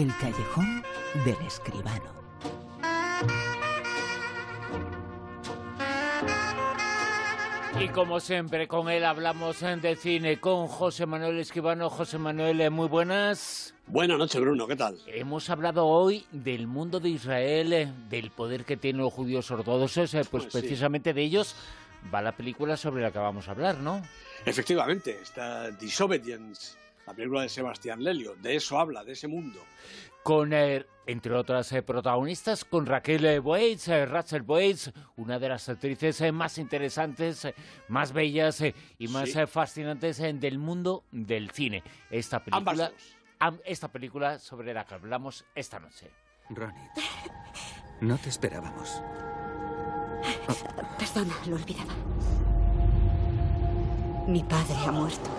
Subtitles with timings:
[0.00, 0.82] El callejón
[1.26, 2.10] del escribano.
[7.78, 11.90] Y como siempre, con él hablamos de cine con José Manuel Escribano.
[11.90, 13.74] José Manuel, eh, muy buenas.
[13.88, 14.96] Buenas noches, Bruno, ¿qué tal?
[15.06, 20.14] Hemos hablado hoy del mundo de Israel, eh, del poder que tienen los judíos ortodoxos,
[20.14, 20.60] eh, pues, Pues sí.
[20.60, 21.54] precisamente de ellos
[22.12, 24.00] va la película sobre la que vamos a hablar, ¿no?
[24.46, 28.34] Efectivamente, está Disobedience, la película de Sebastián Lelio.
[28.36, 29.60] De eso habla, de ese mundo.
[30.22, 35.48] Con, eh, entre otras eh, protagonistas, con Raquel eh, Boetz, eh, Rachel Boetz, una de
[35.48, 37.54] las actrices eh, más interesantes, eh,
[37.88, 39.40] más bellas eh, y más Sí.
[39.40, 41.82] eh, fascinantes eh, del mundo del cine.
[42.10, 42.92] Esta película,
[43.38, 46.10] am- esta película sobre la que hablamos esta noche.
[46.50, 46.76] Ronit,
[48.02, 49.00] no te esperábamos.
[50.98, 51.94] Perdona, lo olvidaba.
[54.28, 55.30] Mi padre ha muerto.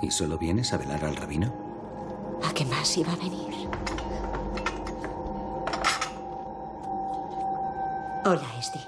[0.00, 1.52] ¿Y solo vienes a velar al rabino?
[2.44, 3.68] ¿A qué más iba a venir?
[8.24, 8.80] Hola, Esdi.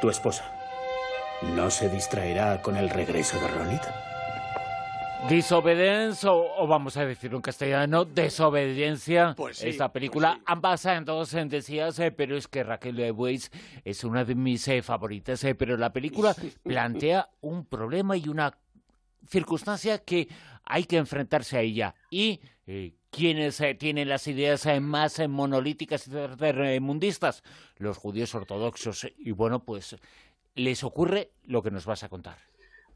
[0.00, 0.44] Tu esposa.
[1.42, 3.82] ¿No se distraerá con el regreso de Ronit?
[5.28, 9.34] Disobedience, o, o vamos a decirlo en castellano, desobediencia.
[9.36, 10.44] Pues sí, Esta película, pues sí.
[10.46, 13.50] ambas en todos en decías, eh, pero es que Raquel Weisz
[13.84, 18.56] es una de mis eh, favoritas, eh, pero la película plantea un problema y una
[19.28, 20.26] circunstancia que
[20.64, 21.94] hay que enfrentarse a ella.
[22.10, 27.42] Y eh, quienes eh, tienen las ideas eh, más eh, monolíticas y tercermundistas,
[27.76, 29.06] los judíos ortodoxos.
[29.18, 29.96] Y bueno, pues
[30.54, 32.38] les ocurre lo que nos vas a contar.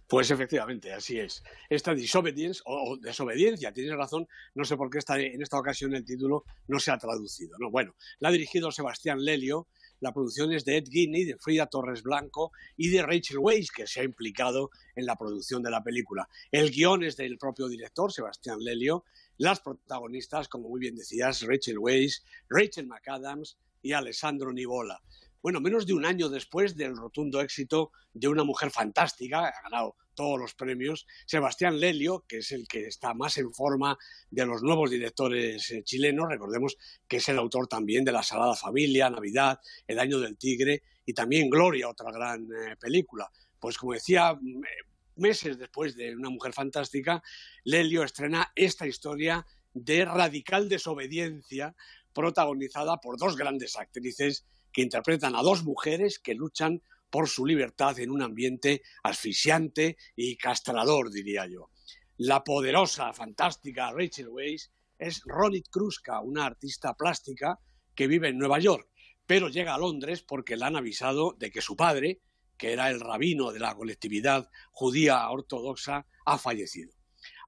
[0.07, 1.43] Pues efectivamente, así es.
[1.71, 6.05] Esta Disobedience, o, desobediencia, tienes razón, no sé por qué esta, en esta ocasión el
[6.05, 7.57] título no se ha traducido.
[7.59, 7.71] ¿no?
[7.71, 9.67] Bueno, la ha dirigido Sebastián Lelio,
[10.01, 13.87] la producción es de Ed Guiney, de Frida Torres Blanco y de Rachel Weisz, que
[13.87, 16.29] se ha implicado en la producción de la película.
[16.51, 19.05] El guion es del propio director, Sebastián Lelio.
[19.39, 25.01] Las protagonistas, como muy bien decías, Rachel Weisz, Rachel McAdams y Alessandro Nivola.
[25.45, 29.95] Bueno, menos de un año después del rotundo éxito de Una mujer fantástica, ha ganado
[30.15, 33.99] todos los premios, Sebastián Lelio, que es el que está más en forma
[34.31, 38.57] de los nuevos directores eh, chilenos, recordemos que es el autor también de La Salada
[38.57, 43.31] Familia, Navidad, El Año del Tigre y también Gloria, otra gran eh, película.
[43.61, 44.69] Pues como decía, mm, eh,
[45.17, 47.23] meses después de Una mujer fantástica,
[47.65, 51.77] Lelio estrena esta historia de radical desobediencia
[52.15, 57.99] protagonizada por dos grandes actrices que interpretan a dos mujeres que luchan por su libertad
[58.01, 61.71] en un ambiente asfixiante y castrador, diría yo.
[62.17, 67.61] La poderosa, fantástica Rachel Weisz es Ronit Kruska, una artista plástica
[67.95, 68.89] que vive en Nueva York,
[69.27, 72.21] pero llega a Londres porque le han avisado de que su padre,
[72.59, 76.93] que era el rabino de la colectividad judía ortodoxa, ha fallecido.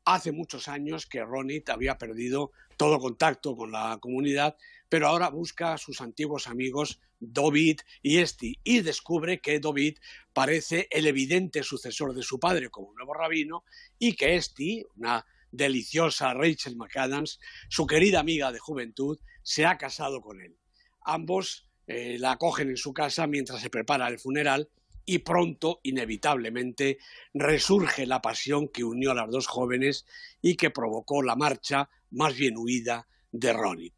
[0.06, 4.56] Hace muchos años que Ronit había perdido todo contacto con la comunidad,
[4.88, 9.98] pero ahora busca a sus antiguos amigos David y Esti y descubre que David
[10.32, 13.64] parece el evidente sucesor de su padre como nuevo rabino
[13.98, 20.20] y que Esti, una deliciosa Rachel McAdams, su querida amiga de juventud, se ha casado
[20.20, 20.56] con él.
[21.04, 24.70] Ambos eh, la acogen en su casa mientras se prepara el funeral
[25.06, 26.98] y pronto, inevitablemente,
[27.32, 30.04] resurge la pasión que unió a las dos jóvenes
[30.42, 33.94] y que provocó la marcha más bien huida de Ronit.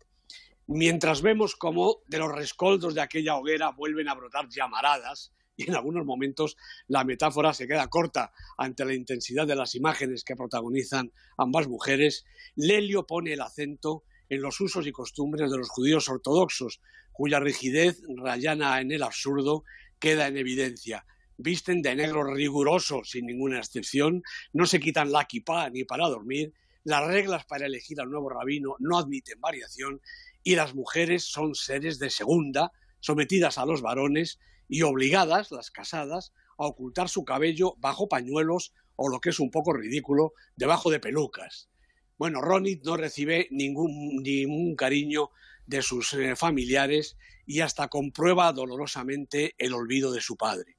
[0.67, 5.75] Mientras vemos cómo de los rescoldos de aquella hoguera vuelven a brotar llamaradas, y en
[5.75, 11.11] algunos momentos la metáfora se queda corta ante la intensidad de las imágenes que protagonizan
[11.39, 16.81] ambas mujeres, Lelio pone el acento en los usos y costumbres de los judíos ortodoxos,
[17.13, 19.65] cuya rigidez rayana en el absurdo
[19.99, 21.05] queda en evidencia.
[21.37, 24.23] Visten de negro riguroso, sin ninguna excepción,
[24.53, 26.53] no se quitan la kipá ni para dormir,
[26.85, 30.01] las reglas para elegir al nuevo rabino no admiten variación
[30.43, 34.39] y las mujeres son seres de segunda, sometidas a los varones
[34.69, 39.51] y obligadas, las casadas, a ocultar su cabello bajo pañuelos o lo que es un
[39.51, 41.69] poco ridículo, debajo de pelucas.
[42.17, 45.31] Bueno, Ronit no recibe ningún, ningún cariño
[45.69, 47.17] de sus eh, familiares
[47.47, 50.79] y hasta comprueba dolorosamente el olvido de su padre.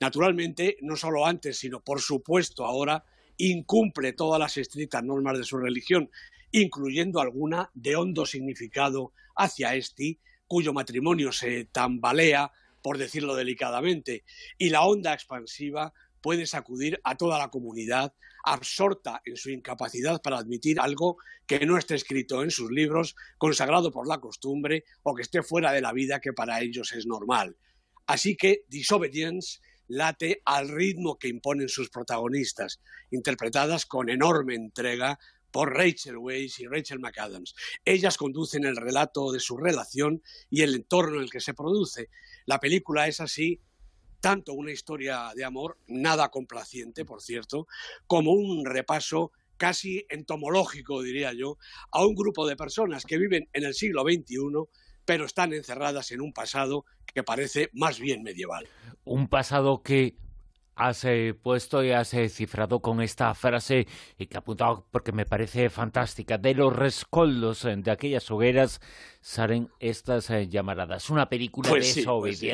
[0.00, 3.04] Naturalmente, no solo antes, sino por supuesto ahora,
[3.36, 6.10] incumple todas las estrictas normas de su religión,
[6.50, 12.52] incluyendo alguna de hondo significado hacia Esti, cuyo matrimonio se tambalea,
[12.82, 14.24] por decirlo delicadamente,
[14.58, 20.38] y la onda expansiva puede sacudir a toda la comunidad, absorta en su incapacidad para
[20.38, 25.20] admitir algo que no esté escrito en sus libros, consagrado por la costumbre, o que
[25.20, 27.58] esté fuera de la vida que para ellos es normal.
[28.06, 32.80] Así que Disobedience late al ritmo que imponen sus protagonistas,
[33.10, 35.18] interpretadas con enorme entrega
[35.50, 37.54] por Rachel Weisz y Rachel McAdams.
[37.84, 42.08] Ellas conducen el relato de su relación y el entorno en el que se produce.
[42.46, 43.60] La película es así
[44.24, 47.66] tanto una historia de amor, nada complaciente, por cierto,
[48.06, 51.58] como un repaso casi entomológico, diría yo,
[51.92, 54.38] a un grupo de personas que viven en el siglo XXI,
[55.04, 58.66] pero están encerradas en un pasado que parece más bien medieval.
[59.04, 60.16] Un pasado que
[60.76, 63.86] has eh, puesto y has eh, cifrado con esta frase
[64.18, 66.38] y que he apuntado porque me parece fantástica.
[66.38, 68.80] De los rescoldos eh, de aquellas hogueras
[69.20, 71.10] salen estas llamaradas.
[71.10, 72.48] Una película Pues de sí, pues sí.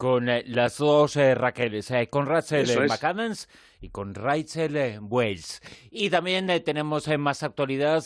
[0.00, 2.88] Con las dos Raqueles, con Rachel es.
[2.88, 3.50] McAdams
[3.82, 5.60] y con Rachel Wells.
[5.90, 8.02] Y también tenemos más actualidad.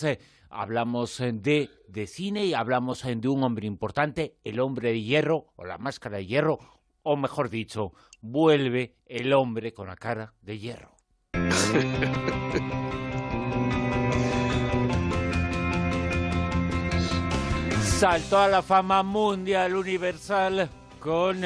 [0.50, 5.64] Hablamos de, de cine y hablamos de un hombre importante, el hombre de hierro o
[5.64, 6.58] la máscara de hierro,
[7.04, 10.96] o mejor dicho, vuelve el hombre con la cara de hierro.
[17.82, 20.68] Saltó a la fama mundial universal
[20.98, 21.44] con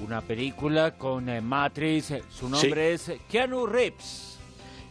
[0.00, 2.14] una película con eh, Matrix.
[2.30, 4.38] Su nombre es Keanu Reeves.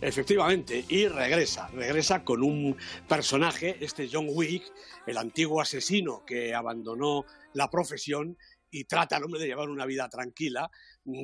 [0.02, 2.76] Efectivamente, y regresa, regresa con un
[3.08, 4.64] personaje, este John Wick,
[5.06, 8.36] el antiguo asesino que abandonó la profesión
[8.72, 10.72] y trata al hombre de llevar una vida tranquila.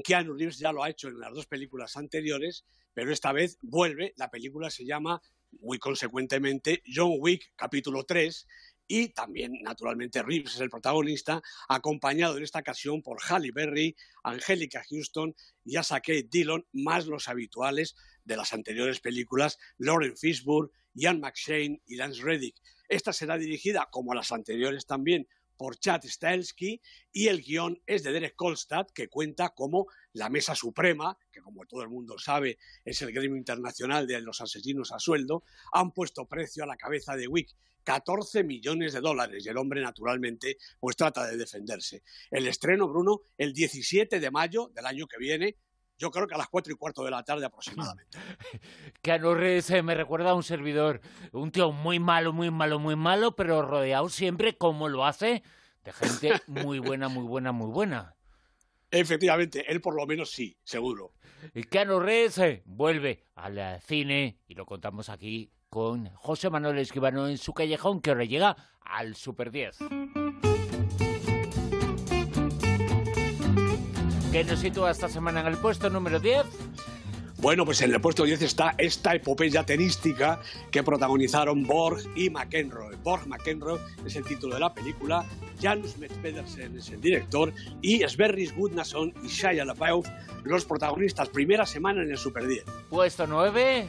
[0.03, 4.13] Keanu Reeves ya lo ha hecho en las dos películas anteriores, pero esta vez vuelve.
[4.17, 5.21] La película se llama,
[5.59, 8.47] muy consecuentemente, John Wick capítulo 3
[8.87, 14.83] y también, naturalmente, Reeves es el protagonista, acompañado en esta ocasión por Halle Berry, Angélica
[14.89, 15.35] Houston
[15.65, 21.81] y Asa Kate Dillon, más los habituales de las anteriores películas, Lauren Fishburne, Ian McShane
[21.85, 22.55] y Lance Reddick.
[22.89, 25.27] Esta será dirigida, como las anteriores también,
[25.57, 26.81] por Chad Stahelski
[27.11, 31.65] y el guion es de Derek Kolstad, que cuenta como la Mesa Suprema, que como
[31.65, 35.43] todo el mundo sabe es el gremio internacional de los asesinos a sueldo,
[35.73, 39.81] han puesto precio a la cabeza de Wick, 14 millones de dólares y el hombre
[39.81, 42.03] naturalmente pues trata de defenderse.
[42.29, 45.55] El estreno, Bruno, el 17 de mayo del año que viene,
[45.97, 48.17] yo creo que a las cuatro y cuarto de la tarde aproximadamente.
[49.03, 51.01] Reeves eh, me recuerda a un servidor,
[51.31, 55.43] un tío muy malo, muy malo, muy malo, pero rodeado siempre, como lo hace,
[55.83, 58.15] de gente muy buena, muy buena, muy buena.
[58.91, 61.13] Efectivamente, él por lo menos sí, seguro.
[61.53, 67.27] Y Keanu Reeves eh, vuelve al cine y lo contamos aquí con José Manuel Esquivano
[67.27, 69.79] en su callejón que ahora llega al Super 10.
[74.37, 76.45] ¿Qué nos sitúa esta semana en el puesto número 10?
[77.39, 80.39] Bueno, pues en el puesto 10 está esta epopeya tenística
[80.69, 82.97] que protagonizaron Borg y McEnroe.
[82.97, 85.25] Borg McEnroe es el título de la película,
[85.59, 87.51] Janus Metz Pedersen es el director
[87.81, 90.07] y Sverris Gudnason y Shia LaBeouf
[90.43, 91.29] los protagonistas.
[91.29, 92.63] Primera semana en el Super 10.
[92.91, 93.87] Puesto 9.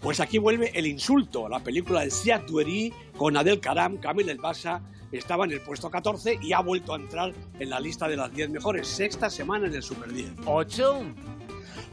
[0.00, 4.38] Pues aquí vuelve El Insulto, la película de Siad Dueri con Adel Karam, Kamil El
[4.38, 4.82] Basa.
[5.12, 8.32] Estaba en el puesto 14 y ha vuelto a entrar en la lista de las
[8.32, 8.88] 10 mejores.
[8.88, 10.32] Sexta semana en el Super 10.
[10.44, 11.00] 8.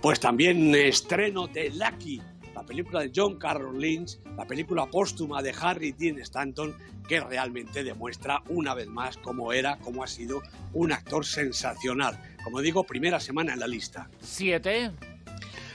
[0.01, 2.21] Pues también estreno de Lucky,
[2.53, 6.75] la película de John Carroll Lynch, la película póstuma de Harry Dean Stanton,
[7.07, 10.41] que realmente demuestra una vez más cómo era, cómo ha sido
[10.73, 12.19] un actor sensacional.
[12.43, 14.09] Como digo, primera semana en la lista.
[14.21, 14.91] 7.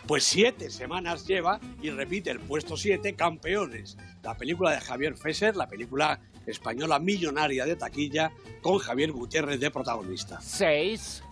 [0.07, 5.55] Pues siete semanas lleva y repite el puesto 7, Campeones, la película de Javier Fesser,
[5.55, 6.19] la película
[6.49, 10.41] española millonaria de taquilla, con Javier Gutiérrez de protagonista.
[10.41, 11.23] 6.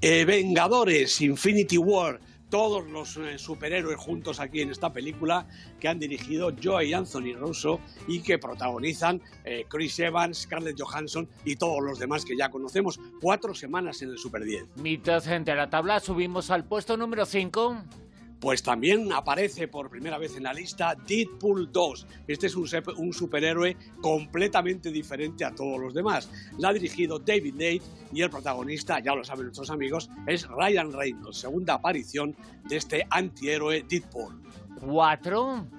[0.00, 5.46] Eh, Vengadores, Infinity War, todos los eh, superhéroes juntos aquí en esta película
[5.80, 11.28] que han dirigido Joe y Anthony Russo y que protagonizan eh, Chris Evans, Scarlett Johansson
[11.44, 12.98] y todos los demás que ya conocemos.
[13.20, 14.76] Cuatro semanas en el Super 10.
[14.76, 17.84] Mitad de la tabla, subimos al puesto número 5.
[18.40, 22.06] Pues también aparece por primera vez en la lista Deadpool 2.
[22.28, 26.30] Este es un, superhéroe completamente diferente a todos los demás.
[26.58, 30.92] La ha dirigido David Leitch y el protagonista, ya lo saben nuestros amigos, es Ryan
[30.92, 32.36] Reynolds, segunda aparición
[32.68, 34.40] de este antihéroe Deadpool.
[34.80, 35.77] 4.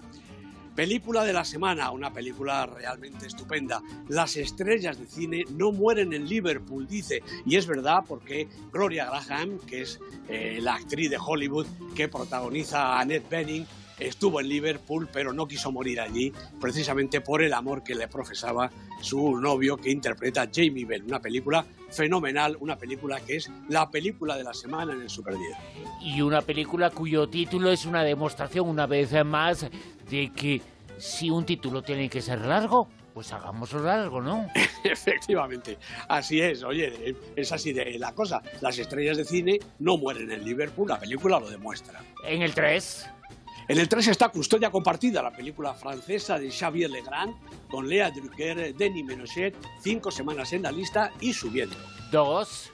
[0.75, 3.81] Película de la semana, una película realmente estupenda.
[4.07, 7.21] Las estrellas de cine no mueren en Liverpool, dice.
[7.45, 12.81] Y es verdad porque Gloria Graham, que es eh, la actriz de Hollywood que protagoniza
[12.81, 13.65] a Annette Bening,
[13.99, 18.71] estuvo en Liverpool, pero no quiso morir allí, precisamente por el amor que le profesaba
[19.01, 21.03] su novio que interpreta Jamie Bell.
[21.03, 25.37] Una película fenomenal, una película que es la película de la semana en el Super
[25.37, 25.57] 10.
[26.01, 29.65] Y una película cuyo título es una demostración una vez más
[30.09, 30.61] de que
[30.97, 34.47] si un título tiene que ser largo, Pues hagámoslo algo, ¿no?
[34.83, 36.63] Efectivamente, así es.
[36.63, 38.41] Oye, es así de la cosa.
[38.61, 41.99] Las estrellas de cine no mueren en Liverpool, la película lo demuestra.
[42.25, 43.09] En el 3.
[43.67, 47.33] En el 3 está Custodia Compartida, la película francesa de Xavier Legrand,
[47.69, 51.75] con Lea Drucker, Denis Menochet, cinco semanas en la lista y subiendo.
[52.11, 52.71] Dos.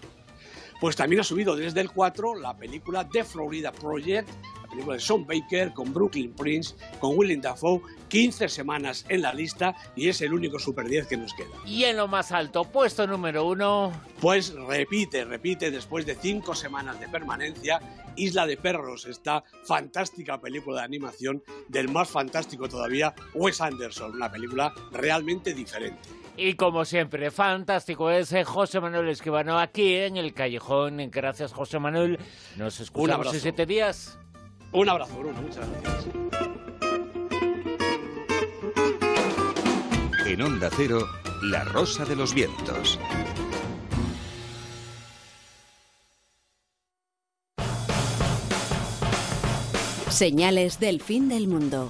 [0.80, 4.30] Pues también ha subido desde el 4 la película The Florida Project,
[4.76, 9.76] película de Sean Baker con Brooklyn Prince, con Willem Dafoe, 15 semanas en la lista
[9.96, 11.50] y es el único Super 10 que nos queda.
[11.66, 13.92] Y en lo más alto, puesto número uno.
[14.20, 17.80] Pues repite, repite, después de cinco semanas de permanencia,
[18.16, 24.32] Isla de Perros, esta fantástica película de animación del más fantástico todavía, Wes Anderson, una
[24.32, 26.00] película realmente diferente.
[26.38, 31.10] Y como siempre, fantástico es eh, José Manuel Esquivano aquí en el Callejón.
[31.10, 32.20] Gracias, José Manuel.
[32.58, 34.18] Nos escuchamos en siete días.
[34.76, 35.42] Un abrazo, Bruno.
[35.42, 36.08] Muchas gracias.
[40.28, 41.08] En Onda Cero,
[41.44, 43.00] La Rosa de los Vientos.
[50.10, 51.90] Señales del fin del mundo